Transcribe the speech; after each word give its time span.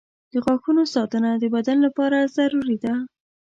•د 0.31 0.33
غاښونو 0.45 0.83
ساتنه 0.93 1.29
د 1.37 1.43
بدن 1.55 1.77
لپاره 1.85 2.17
ضروري 2.37 2.77
ده. 2.83 2.93